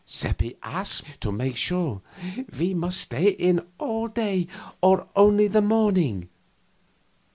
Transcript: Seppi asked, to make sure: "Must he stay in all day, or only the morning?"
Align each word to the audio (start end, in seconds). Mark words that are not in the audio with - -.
Seppi 0.03 0.57
asked, 0.63 1.21
to 1.21 1.31
make 1.31 1.55
sure: 1.55 2.01
"Must 2.57 2.97
he 2.97 3.03
stay 3.03 3.29
in 3.33 3.63
all 3.77 4.07
day, 4.07 4.47
or 4.81 5.07
only 5.15 5.47
the 5.47 5.61
morning?" 5.61 6.27